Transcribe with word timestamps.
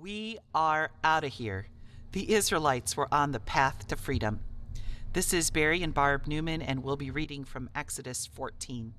We 0.00 0.38
are 0.54 0.92
out 1.04 1.24
of 1.24 1.32
here. 1.34 1.66
The 2.12 2.32
Israelites 2.32 2.96
were 2.96 3.12
on 3.12 3.32
the 3.32 3.40
path 3.40 3.86
to 3.88 3.96
freedom. 3.96 4.40
This 5.12 5.34
is 5.34 5.50
Barry 5.50 5.82
and 5.82 5.92
Barb 5.92 6.26
Newman, 6.26 6.62
and 6.62 6.82
we'll 6.82 6.96
be 6.96 7.10
reading 7.10 7.44
from 7.44 7.68
Exodus 7.74 8.24
14. 8.24 8.94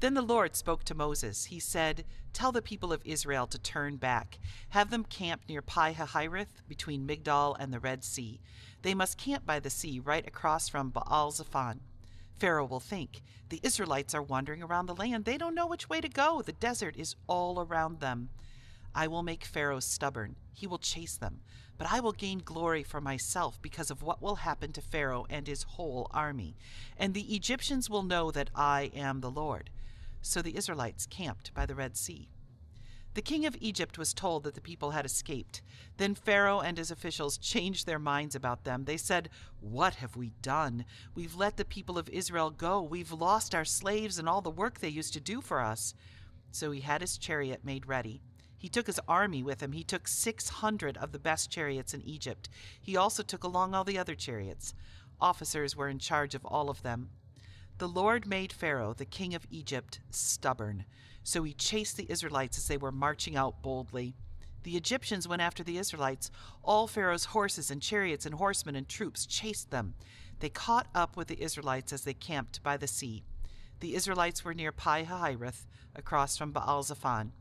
Then 0.00 0.12
the 0.12 0.20
Lord 0.20 0.56
spoke 0.56 0.84
to 0.84 0.94
Moses. 0.94 1.46
He 1.46 1.58
said, 1.58 2.04
Tell 2.34 2.52
the 2.52 2.60
people 2.60 2.92
of 2.92 3.00
Israel 3.06 3.46
to 3.46 3.58
turn 3.58 3.96
back. 3.96 4.38
Have 4.70 4.90
them 4.90 5.04
camp 5.04 5.44
near 5.48 5.62
Pi 5.62 5.94
Hahiroth 5.94 6.68
between 6.68 7.08
Migdol 7.08 7.56
and 7.58 7.72
the 7.72 7.80
Red 7.80 8.04
Sea. 8.04 8.42
They 8.82 8.92
must 8.92 9.16
camp 9.16 9.46
by 9.46 9.58
the 9.58 9.70
sea 9.70 10.00
right 10.00 10.26
across 10.28 10.68
from 10.68 10.90
Baal 10.90 11.30
Zephon. 11.30 11.80
Pharaoh 12.38 12.66
will 12.66 12.78
think, 12.78 13.22
The 13.48 13.60
Israelites 13.62 14.14
are 14.14 14.22
wandering 14.22 14.62
around 14.62 14.84
the 14.84 14.94
land. 14.94 15.24
They 15.24 15.38
don't 15.38 15.54
know 15.54 15.66
which 15.66 15.88
way 15.88 16.02
to 16.02 16.10
go. 16.10 16.42
The 16.42 16.52
desert 16.52 16.94
is 16.98 17.16
all 17.26 17.58
around 17.58 18.00
them. 18.00 18.28
I 18.94 19.08
will 19.08 19.22
make 19.22 19.44
Pharaoh 19.44 19.80
stubborn. 19.80 20.36
He 20.52 20.66
will 20.66 20.78
chase 20.78 21.16
them. 21.16 21.40
But 21.76 21.90
I 21.90 22.00
will 22.00 22.12
gain 22.12 22.38
glory 22.38 22.84
for 22.84 23.00
myself 23.00 23.60
because 23.60 23.90
of 23.90 24.02
what 24.02 24.22
will 24.22 24.36
happen 24.36 24.72
to 24.72 24.80
Pharaoh 24.80 25.26
and 25.28 25.46
his 25.46 25.64
whole 25.64 26.06
army. 26.12 26.56
And 26.96 27.14
the 27.14 27.34
Egyptians 27.34 27.90
will 27.90 28.04
know 28.04 28.30
that 28.30 28.50
I 28.54 28.92
am 28.94 29.20
the 29.20 29.30
Lord. 29.30 29.70
So 30.22 30.40
the 30.40 30.56
Israelites 30.56 31.06
camped 31.06 31.52
by 31.52 31.66
the 31.66 31.74
Red 31.74 31.96
Sea. 31.96 32.28
The 33.14 33.22
king 33.22 33.46
of 33.46 33.56
Egypt 33.60 33.96
was 33.96 34.12
told 34.12 34.42
that 34.42 34.54
the 34.54 34.60
people 34.60 34.90
had 34.90 35.06
escaped. 35.06 35.62
Then 35.98 36.16
Pharaoh 36.16 36.60
and 36.60 36.76
his 36.76 36.90
officials 36.90 37.38
changed 37.38 37.86
their 37.86 38.00
minds 38.00 38.34
about 38.34 38.64
them. 38.64 38.84
They 38.84 38.96
said, 38.96 39.28
What 39.60 39.96
have 39.96 40.16
we 40.16 40.30
done? 40.42 40.84
We've 41.14 41.36
let 41.36 41.56
the 41.56 41.64
people 41.64 41.96
of 41.96 42.08
Israel 42.08 42.50
go. 42.50 42.82
We've 42.82 43.12
lost 43.12 43.54
our 43.54 43.64
slaves 43.64 44.18
and 44.18 44.28
all 44.28 44.40
the 44.40 44.50
work 44.50 44.80
they 44.80 44.88
used 44.88 45.12
to 45.14 45.20
do 45.20 45.40
for 45.40 45.60
us. 45.60 45.94
So 46.50 46.72
he 46.72 46.80
had 46.80 47.00
his 47.00 47.16
chariot 47.16 47.64
made 47.64 47.86
ready. 47.86 48.20
He 48.64 48.70
took 48.70 48.86
his 48.86 49.00
army 49.06 49.42
with 49.42 49.62
him. 49.62 49.72
He 49.72 49.84
took 49.84 50.08
600 50.08 50.96
of 50.96 51.12
the 51.12 51.18
best 51.18 51.50
chariots 51.50 51.92
in 51.92 52.00
Egypt. 52.00 52.48
He 52.80 52.96
also 52.96 53.22
took 53.22 53.44
along 53.44 53.74
all 53.74 53.84
the 53.84 53.98
other 53.98 54.14
chariots. 54.14 54.72
Officers 55.20 55.76
were 55.76 55.90
in 55.90 55.98
charge 55.98 56.34
of 56.34 56.46
all 56.46 56.70
of 56.70 56.82
them. 56.82 57.10
The 57.76 57.86
Lord 57.86 58.26
made 58.26 58.54
Pharaoh, 58.54 58.94
the 58.94 59.04
king 59.04 59.34
of 59.34 59.46
Egypt, 59.50 60.00
stubborn. 60.08 60.86
So 61.22 61.42
he 61.42 61.52
chased 61.52 61.98
the 61.98 62.10
Israelites 62.10 62.56
as 62.56 62.66
they 62.66 62.78
were 62.78 62.90
marching 62.90 63.36
out 63.36 63.60
boldly. 63.60 64.14
The 64.62 64.78
Egyptians 64.78 65.28
went 65.28 65.42
after 65.42 65.62
the 65.62 65.76
Israelites. 65.76 66.30
All 66.62 66.86
Pharaoh's 66.86 67.26
horses 67.26 67.70
and 67.70 67.82
chariots 67.82 68.24
and 68.24 68.36
horsemen 68.36 68.76
and 68.76 68.88
troops 68.88 69.26
chased 69.26 69.72
them. 69.72 69.92
They 70.40 70.48
caught 70.48 70.86
up 70.94 71.18
with 71.18 71.28
the 71.28 71.42
Israelites 71.42 71.92
as 71.92 72.04
they 72.04 72.14
camped 72.14 72.62
by 72.62 72.78
the 72.78 72.86
sea. 72.86 73.24
The 73.80 73.94
Israelites 73.94 74.42
were 74.42 74.54
near 74.54 74.72
Pi 74.72 75.04
Hahiroth, 75.04 75.66
across 75.94 76.38
from 76.38 76.52
Baal 76.52 76.82
Zephon. 76.82 77.32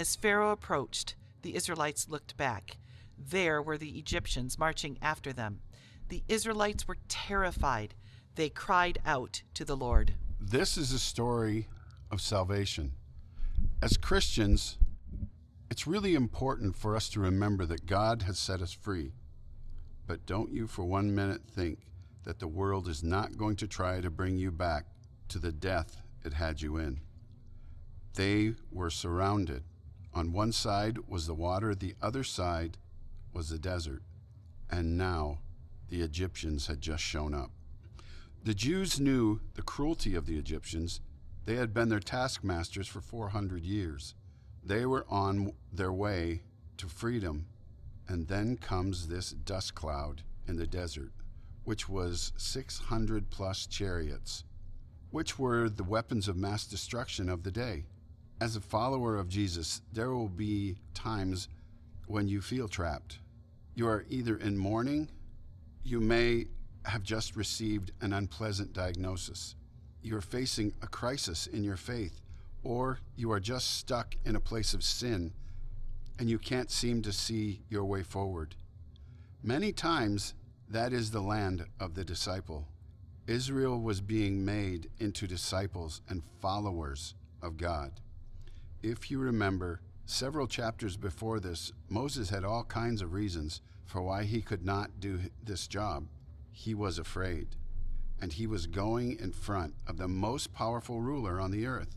As 0.00 0.16
Pharaoh 0.16 0.50
approached, 0.50 1.14
the 1.42 1.54
Israelites 1.54 2.08
looked 2.08 2.34
back. 2.38 2.78
There 3.18 3.60
were 3.60 3.76
the 3.76 3.98
Egyptians 3.98 4.58
marching 4.58 4.96
after 5.02 5.30
them. 5.30 5.60
The 6.08 6.22
Israelites 6.26 6.88
were 6.88 6.96
terrified. 7.06 7.94
They 8.34 8.48
cried 8.48 8.98
out 9.04 9.42
to 9.52 9.62
the 9.62 9.76
Lord. 9.76 10.14
This 10.40 10.78
is 10.78 10.94
a 10.94 10.98
story 10.98 11.68
of 12.10 12.22
salvation. 12.22 12.92
As 13.82 13.98
Christians, 13.98 14.78
it's 15.70 15.86
really 15.86 16.14
important 16.14 16.76
for 16.76 16.96
us 16.96 17.10
to 17.10 17.20
remember 17.20 17.66
that 17.66 17.84
God 17.84 18.22
has 18.22 18.38
set 18.38 18.62
us 18.62 18.72
free. 18.72 19.12
But 20.06 20.24
don't 20.24 20.50
you 20.50 20.66
for 20.66 20.86
one 20.86 21.14
minute 21.14 21.42
think 21.46 21.80
that 22.24 22.38
the 22.38 22.48
world 22.48 22.88
is 22.88 23.04
not 23.04 23.36
going 23.36 23.56
to 23.56 23.68
try 23.68 24.00
to 24.00 24.08
bring 24.08 24.38
you 24.38 24.50
back 24.50 24.86
to 25.28 25.38
the 25.38 25.52
death 25.52 26.00
it 26.24 26.32
had 26.32 26.62
you 26.62 26.78
in. 26.78 27.00
They 28.14 28.54
were 28.72 28.88
surrounded. 28.88 29.62
On 30.12 30.32
one 30.32 30.52
side 30.52 30.98
was 31.08 31.26
the 31.26 31.34
water, 31.34 31.74
the 31.74 31.94
other 32.02 32.24
side 32.24 32.78
was 33.32 33.48
the 33.48 33.58
desert. 33.58 34.02
And 34.70 34.98
now 34.98 35.38
the 35.88 36.02
Egyptians 36.02 36.66
had 36.66 36.80
just 36.80 37.02
shown 37.02 37.34
up. 37.34 37.50
The 38.42 38.54
Jews 38.54 38.98
knew 38.98 39.40
the 39.54 39.62
cruelty 39.62 40.14
of 40.14 40.26
the 40.26 40.38
Egyptians. 40.38 41.00
They 41.44 41.56
had 41.56 41.74
been 41.74 41.88
their 41.88 42.00
taskmasters 42.00 42.88
for 42.88 43.00
400 43.00 43.64
years. 43.64 44.14
They 44.64 44.86
were 44.86 45.06
on 45.08 45.52
their 45.72 45.92
way 45.92 46.42
to 46.78 46.86
freedom. 46.86 47.46
And 48.08 48.26
then 48.26 48.56
comes 48.56 49.06
this 49.06 49.30
dust 49.30 49.74
cloud 49.74 50.22
in 50.48 50.56
the 50.56 50.66
desert, 50.66 51.12
which 51.64 51.88
was 51.88 52.32
600 52.36 53.30
plus 53.30 53.66
chariots, 53.66 54.44
which 55.10 55.38
were 55.38 55.68
the 55.68 55.84
weapons 55.84 56.26
of 56.26 56.36
mass 56.36 56.66
destruction 56.66 57.28
of 57.28 57.44
the 57.44 57.52
day. 57.52 57.84
As 58.40 58.56
a 58.56 58.60
follower 58.60 59.16
of 59.16 59.28
Jesus, 59.28 59.82
there 59.92 60.10
will 60.10 60.28
be 60.28 60.78
times 60.94 61.48
when 62.06 62.26
you 62.26 62.40
feel 62.40 62.68
trapped. 62.68 63.18
You 63.74 63.86
are 63.86 64.06
either 64.08 64.36
in 64.36 64.56
mourning, 64.56 65.10
you 65.84 66.00
may 66.00 66.46
have 66.84 67.02
just 67.02 67.36
received 67.36 67.92
an 68.00 68.14
unpleasant 68.14 68.72
diagnosis, 68.72 69.56
you're 70.02 70.22
facing 70.22 70.72
a 70.80 70.86
crisis 70.86 71.46
in 71.46 71.62
your 71.62 71.76
faith, 71.76 72.22
or 72.62 72.98
you 73.14 73.30
are 73.30 73.40
just 73.40 73.76
stuck 73.76 74.16
in 74.24 74.36
a 74.36 74.40
place 74.40 74.72
of 74.72 74.82
sin 74.82 75.32
and 76.18 76.28
you 76.28 76.38
can't 76.38 76.70
seem 76.70 77.00
to 77.02 77.12
see 77.12 77.62
your 77.68 77.84
way 77.84 78.02
forward. 78.02 78.54
Many 79.42 79.72
times, 79.72 80.34
that 80.68 80.92
is 80.92 81.10
the 81.10 81.22
land 81.22 81.64
of 81.80 81.94
the 81.94 82.04
disciple. 82.04 82.68
Israel 83.26 83.80
was 83.80 84.00
being 84.00 84.44
made 84.44 84.90
into 84.98 85.26
disciples 85.26 86.02
and 86.08 86.22
followers 86.40 87.14
of 87.42 87.56
God. 87.56 88.00
If 88.82 89.10
you 89.10 89.18
remember, 89.18 89.82
several 90.06 90.46
chapters 90.46 90.96
before 90.96 91.38
this, 91.38 91.70
Moses 91.90 92.30
had 92.30 92.44
all 92.44 92.64
kinds 92.64 93.02
of 93.02 93.12
reasons 93.12 93.60
for 93.84 94.00
why 94.00 94.24
he 94.24 94.40
could 94.40 94.64
not 94.64 95.00
do 95.00 95.20
this 95.44 95.66
job. 95.66 96.06
He 96.50 96.72
was 96.72 96.98
afraid, 96.98 97.48
and 98.22 98.32
he 98.32 98.46
was 98.46 98.66
going 98.66 99.18
in 99.18 99.32
front 99.32 99.74
of 99.86 99.98
the 99.98 100.08
most 100.08 100.54
powerful 100.54 101.02
ruler 101.02 101.38
on 101.38 101.50
the 101.50 101.66
earth. 101.66 101.94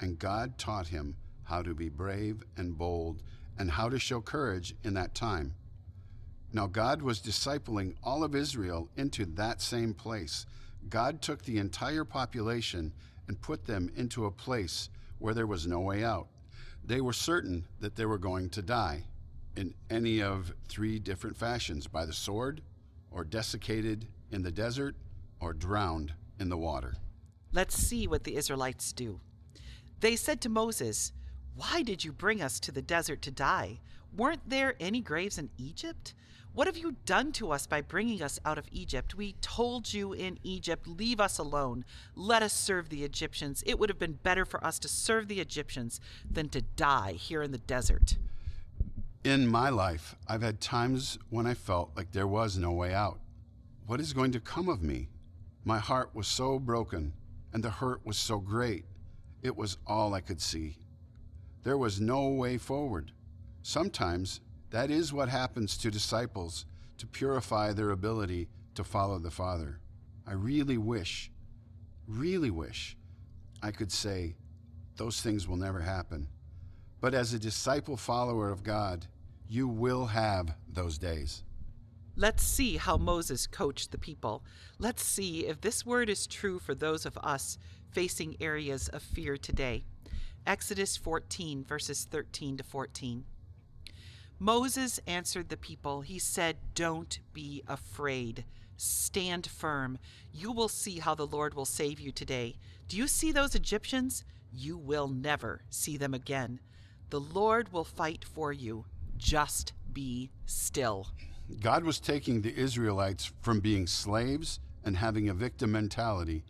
And 0.00 0.18
God 0.18 0.56
taught 0.56 0.88
him 0.88 1.16
how 1.44 1.60
to 1.60 1.74
be 1.74 1.90
brave 1.90 2.42
and 2.56 2.78
bold 2.78 3.22
and 3.58 3.70
how 3.70 3.90
to 3.90 3.98
show 3.98 4.22
courage 4.22 4.74
in 4.84 4.94
that 4.94 5.14
time. 5.14 5.54
Now, 6.50 6.66
God 6.66 7.02
was 7.02 7.20
discipling 7.20 7.94
all 8.02 8.24
of 8.24 8.34
Israel 8.34 8.88
into 8.96 9.26
that 9.34 9.60
same 9.60 9.92
place. 9.92 10.46
God 10.88 11.20
took 11.20 11.42
the 11.42 11.58
entire 11.58 12.04
population 12.04 12.94
and 13.28 13.40
put 13.42 13.66
them 13.66 13.90
into 13.96 14.24
a 14.24 14.30
place 14.30 14.88
where 15.18 15.34
there 15.34 15.46
was 15.46 15.66
no 15.66 15.80
way 15.80 16.04
out. 16.04 16.28
They 16.84 17.00
were 17.00 17.12
certain 17.12 17.66
that 17.80 17.96
they 17.96 18.06
were 18.06 18.18
going 18.18 18.50
to 18.50 18.62
die 18.62 19.04
in 19.56 19.74
any 19.90 20.22
of 20.22 20.52
three 20.68 20.98
different 20.98 21.36
fashions 21.36 21.86
by 21.86 22.04
the 22.04 22.12
sword, 22.12 22.62
or 23.10 23.24
desiccated 23.24 24.06
in 24.30 24.42
the 24.42 24.52
desert, 24.52 24.94
or 25.40 25.52
drowned 25.52 26.12
in 26.38 26.48
the 26.48 26.58
water. 26.58 26.94
Let's 27.52 27.76
see 27.76 28.06
what 28.06 28.24
the 28.24 28.36
Israelites 28.36 28.92
do. 28.92 29.20
They 30.00 30.16
said 30.16 30.40
to 30.42 30.48
Moses, 30.48 31.12
Why 31.56 31.82
did 31.82 32.04
you 32.04 32.12
bring 32.12 32.42
us 32.42 32.60
to 32.60 32.72
the 32.72 32.82
desert 32.82 33.22
to 33.22 33.30
die? 33.30 33.80
Weren't 34.14 34.48
there 34.48 34.74
any 34.78 35.00
graves 35.00 35.38
in 35.38 35.48
Egypt? 35.56 36.14
What 36.52 36.66
have 36.66 36.76
you 36.76 36.96
done 37.06 37.32
to 37.32 37.50
us 37.50 37.66
by 37.66 37.80
bringing 37.80 38.22
us 38.22 38.38
out 38.44 38.58
of 38.58 38.68
Egypt? 38.70 39.14
We 39.14 39.34
told 39.40 39.92
you 39.92 40.12
in 40.12 40.38
Egypt, 40.42 40.86
Leave 40.86 41.18
us 41.18 41.38
alone. 41.38 41.84
Let 42.14 42.42
us 42.42 42.52
serve 42.52 42.90
the 42.90 43.04
Egyptians. 43.04 43.62
It 43.66 43.78
would 43.78 43.88
have 43.88 43.98
been 43.98 44.18
better 44.22 44.44
for 44.44 44.62
us 44.64 44.78
to 44.80 44.88
serve 44.88 45.28
the 45.28 45.40
Egyptians 45.40 45.98
than 46.30 46.50
to 46.50 46.60
die 46.60 47.12
here 47.12 47.42
in 47.42 47.52
the 47.52 47.58
desert. 47.58 48.16
In 49.24 49.46
my 49.46 49.70
life, 49.70 50.14
I've 50.28 50.42
had 50.42 50.60
times 50.60 51.18
when 51.30 51.46
I 51.46 51.54
felt 51.54 51.90
like 51.96 52.12
there 52.12 52.26
was 52.26 52.58
no 52.58 52.72
way 52.72 52.92
out. 52.92 53.18
What 53.86 54.00
is 54.00 54.12
going 54.12 54.32
to 54.32 54.40
come 54.40 54.68
of 54.68 54.82
me? 54.82 55.08
My 55.64 55.78
heart 55.78 56.10
was 56.14 56.26
so 56.26 56.58
broken, 56.58 57.14
and 57.52 57.62
the 57.62 57.70
hurt 57.70 58.04
was 58.04 58.18
so 58.18 58.38
great. 58.38 58.84
It 59.42 59.56
was 59.56 59.78
all 59.86 60.14
I 60.14 60.20
could 60.20 60.40
see. 60.40 60.76
There 61.66 61.76
was 61.76 62.00
no 62.00 62.28
way 62.28 62.58
forward. 62.58 63.10
Sometimes 63.62 64.40
that 64.70 64.88
is 64.88 65.12
what 65.12 65.28
happens 65.28 65.76
to 65.78 65.90
disciples 65.90 66.64
to 66.96 67.08
purify 67.08 67.72
their 67.72 67.90
ability 67.90 68.46
to 68.76 68.84
follow 68.84 69.18
the 69.18 69.32
Father. 69.32 69.80
I 70.28 70.34
really 70.34 70.78
wish, 70.78 71.28
really 72.06 72.52
wish 72.52 72.96
I 73.64 73.72
could 73.72 73.90
say 73.90 74.36
those 74.94 75.20
things 75.20 75.48
will 75.48 75.56
never 75.56 75.80
happen. 75.80 76.28
But 77.00 77.14
as 77.14 77.34
a 77.34 77.38
disciple 77.40 77.96
follower 77.96 78.48
of 78.48 78.62
God, 78.62 79.04
you 79.48 79.66
will 79.66 80.06
have 80.06 80.54
those 80.72 80.98
days. 80.98 81.42
Let's 82.14 82.44
see 82.44 82.76
how 82.76 82.96
Moses 82.96 83.48
coached 83.48 83.90
the 83.90 83.98
people. 83.98 84.44
Let's 84.78 85.02
see 85.02 85.48
if 85.48 85.60
this 85.62 85.84
word 85.84 86.10
is 86.10 86.28
true 86.28 86.60
for 86.60 86.76
those 86.76 87.04
of 87.04 87.18
us 87.24 87.58
facing 87.90 88.36
areas 88.40 88.88
of 88.90 89.02
fear 89.02 89.36
today. 89.36 89.84
Exodus 90.46 90.96
14, 90.96 91.64
verses 91.64 92.06
13 92.08 92.58
to 92.58 92.62
14. 92.62 93.24
Moses 94.38 95.00
answered 95.06 95.48
the 95.48 95.56
people. 95.56 96.02
He 96.02 96.18
said, 96.18 96.56
Don't 96.74 97.18
be 97.32 97.62
afraid. 97.66 98.44
Stand 98.76 99.46
firm. 99.46 99.98
You 100.32 100.52
will 100.52 100.68
see 100.68 100.98
how 100.98 101.14
the 101.14 101.26
Lord 101.26 101.54
will 101.54 101.64
save 101.64 101.98
you 101.98 102.12
today. 102.12 102.56
Do 102.88 102.96
you 102.96 103.08
see 103.08 103.32
those 103.32 103.54
Egyptians? 103.54 104.24
You 104.52 104.76
will 104.76 105.08
never 105.08 105.62
see 105.70 105.96
them 105.96 106.14
again. 106.14 106.60
The 107.10 107.20
Lord 107.20 107.72
will 107.72 107.84
fight 107.84 108.24
for 108.24 108.52
you. 108.52 108.84
Just 109.16 109.72
be 109.92 110.30
still. 110.44 111.08
God 111.60 111.84
was 111.84 111.98
taking 111.98 112.42
the 112.42 112.54
Israelites 112.54 113.32
from 113.40 113.60
being 113.60 113.86
slaves 113.86 114.60
and 114.84 114.96
having 114.96 115.28
a 115.28 115.34
victim 115.34 115.72
mentality 115.72 116.44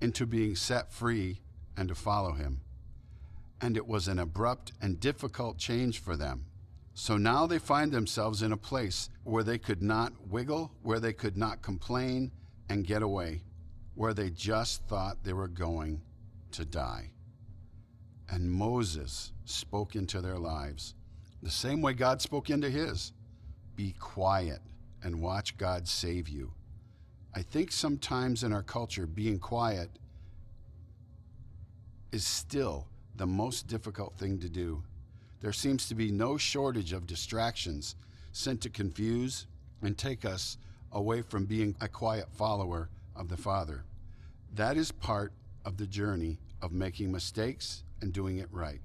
into 0.00 0.26
being 0.26 0.56
set 0.56 0.92
free 0.92 1.40
and 1.76 1.88
to 1.88 1.94
follow 1.94 2.32
Him. 2.32 2.60
And 3.60 3.76
it 3.76 3.86
was 3.86 4.08
an 4.08 4.18
abrupt 4.18 4.72
and 4.80 5.00
difficult 5.00 5.58
change 5.58 6.00
for 6.00 6.16
them. 6.16 6.46
So 6.94 7.16
now 7.16 7.46
they 7.46 7.58
find 7.58 7.92
themselves 7.92 8.42
in 8.42 8.52
a 8.52 8.56
place 8.56 9.08
where 9.24 9.44
they 9.44 9.58
could 9.58 9.82
not 9.82 10.12
wiggle, 10.28 10.72
where 10.82 11.00
they 11.00 11.12
could 11.12 11.36
not 11.36 11.62
complain 11.62 12.32
and 12.68 12.86
get 12.86 13.02
away, 13.02 13.42
where 13.94 14.14
they 14.14 14.30
just 14.30 14.82
thought 14.88 15.22
they 15.22 15.32
were 15.32 15.48
going 15.48 16.02
to 16.52 16.64
die. 16.64 17.12
And 18.30 18.50
Moses 18.50 19.32
spoke 19.44 19.94
into 19.96 20.20
their 20.20 20.38
lives 20.38 20.94
the 21.42 21.50
same 21.50 21.82
way 21.82 21.92
God 21.92 22.20
spoke 22.20 22.50
into 22.50 22.68
his. 22.68 23.12
Be 23.76 23.94
quiet 23.98 24.60
and 25.02 25.22
watch 25.22 25.56
God 25.56 25.86
save 25.86 26.28
you. 26.28 26.52
I 27.34 27.42
think 27.42 27.70
sometimes 27.70 28.42
in 28.42 28.52
our 28.52 28.62
culture, 28.62 29.06
being 29.06 29.38
quiet 29.38 29.90
is 32.10 32.26
still 32.26 32.88
the 33.18 33.26
most 33.26 33.66
difficult 33.66 34.16
thing 34.16 34.38
to 34.38 34.48
do. 34.48 34.82
There 35.40 35.52
seems 35.52 35.88
to 35.88 35.94
be 35.94 36.10
no 36.10 36.36
shortage 36.36 36.92
of 36.92 37.06
distractions 37.06 37.96
sent 38.32 38.60
to 38.62 38.70
confuse 38.70 39.46
and 39.82 39.98
take 39.98 40.24
us 40.24 40.56
away 40.92 41.22
from 41.22 41.44
being 41.44 41.74
a 41.80 41.88
quiet 41.88 42.30
follower 42.32 42.88
of 43.14 43.28
the 43.28 43.36
Father. 43.36 43.84
That 44.54 44.76
is 44.76 44.92
part 44.92 45.32
of 45.64 45.76
the 45.76 45.86
journey 45.86 46.38
of 46.62 46.72
making 46.72 47.12
mistakes 47.12 47.82
and 48.00 48.12
doing 48.12 48.38
it 48.38 48.48
right. 48.50 48.80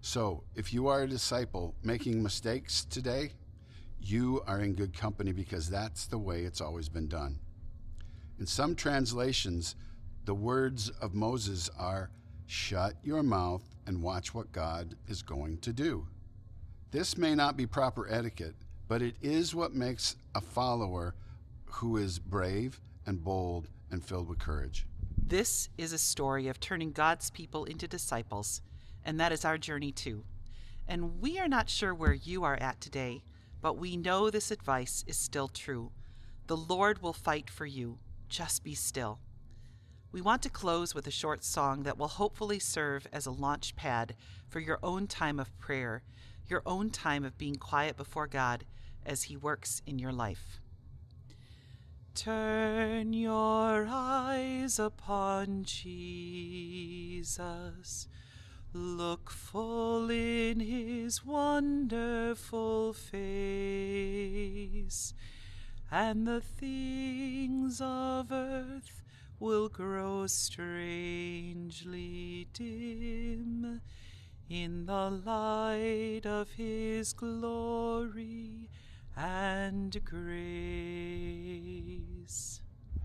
So, 0.00 0.44
if 0.54 0.72
you 0.72 0.86
are 0.86 1.02
a 1.02 1.08
disciple 1.08 1.74
making 1.82 2.22
mistakes 2.22 2.84
today, 2.84 3.32
you 4.00 4.42
are 4.46 4.60
in 4.60 4.74
good 4.74 4.96
company 4.96 5.32
because 5.32 5.68
that's 5.68 6.06
the 6.06 6.18
way 6.18 6.42
it's 6.42 6.60
always 6.60 6.88
been 6.88 7.08
done. 7.08 7.40
In 8.38 8.46
some 8.46 8.76
translations, 8.76 9.74
the 10.24 10.34
words 10.34 10.90
of 11.00 11.14
Moses 11.14 11.68
are 11.76 12.10
shut 12.48 12.94
your 13.04 13.22
mouth 13.22 13.62
and 13.86 14.02
watch 14.02 14.34
what 14.34 14.50
God 14.52 14.96
is 15.06 15.22
going 15.22 15.58
to 15.58 15.72
do. 15.72 16.06
This 16.90 17.18
may 17.18 17.34
not 17.34 17.56
be 17.56 17.66
proper 17.66 18.08
etiquette, 18.10 18.54
but 18.88 19.02
it 19.02 19.16
is 19.20 19.54
what 19.54 19.74
makes 19.74 20.16
a 20.34 20.40
follower 20.40 21.14
who 21.66 21.98
is 21.98 22.18
brave 22.18 22.80
and 23.06 23.22
bold 23.22 23.68
and 23.90 24.02
filled 24.02 24.28
with 24.28 24.38
courage. 24.38 24.86
This 25.22 25.68
is 25.76 25.92
a 25.92 25.98
story 25.98 26.48
of 26.48 26.58
turning 26.58 26.92
God's 26.92 27.28
people 27.28 27.66
into 27.66 27.86
disciples, 27.86 28.62
and 29.04 29.20
that 29.20 29.30
is 29.30 29.44
our 29.44 29.58
journey 29.58 29.92
too. 29.92 30.24
And 30.86 31.20
we 31.20 31.38
are 31.38 31.48
not 31.48 31.68
sure 31.68 31.94
where 31.94 32.14
you 32.14 32.44
are 32.44 32.56
at 32.56 32.80
today, 32.80 33.22
but 33.60 33.76
we 33.76 33.98
know 33.98 34.30
this 34.30 34.50
advice 34.50 35.04
is 35.06 35.18
still 35.18 35.48
true. 35.48 35.92
The 36.46 36.56
Lord 36.56 37.02
will 37.02 37.12
fight 37.12 37.50
for 37.50 37.66
you. 37.66 37.98
Just 38.30 38.64
be 38.64 38.74
still. 38.74 39.18
We 40.10 40.22
want 40.22 40.42
to 40.42 40.48
close 40.48 40.94
with 40.94 41.06
a 41.06 41.10
short 41.10 41.44
song 41.44 41.82
that 41.82 41.98
will 41.98 42.08
hopefully 42.08 42.58
serve 42.58 43.06
as 43.12 43.26
a 43.26 43.30
launch 43.30 43.76
pad 43.76 44.16
for 44.48 44.58
your 44.60 44.78
own 44.82 45.06
time 45.06 45.38
of 45.38 45.58
prayer, 45.58 46.02
your 46.46 46.62
own 46.64 46.88
time 46.88 47.24
of 47.24 47.36
being 47.36 47.56
quiet 47.56 47.96
before 47.96 48.26
God 48.26 48.64
as 49.04 49.24
He 49.24 49.36
works 49.36 49.82
in 49.86 49.98
your 49.98 50.12
life. 50.12 50.60
Turn 52.14 53.12
your 53.12 53.86
eyes 53.88 54.78
upon 54.78 55.64
Jesus. 55.64 56.48
Look 58.72 59.30
full 59.30 60.10
in 60.10 60.60
his 60.60 61.24
wonderful 61.24 62.92
face, 62.92 63.14
and 65.90 66.26
the 66.26 66.40
things 66.40 67.80
of 67.80 68.32
earth 68.32 69.02
will 69.40 69.68
grow 69.68 70.26
strangely 70.26 71.68
dim 72.52 73.80
in 74.48 74.86
the 74.86 75.10
light 75.10 76.22
of 76.24 76.50
his 76.52 77.12
glory 77.12 78.68
and 79.16 80.04
grace. 80.04 80.20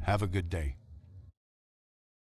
Have 0.02 0.22
a 0.22 0.28
good 0.28 0.50
day. 0.50 0.78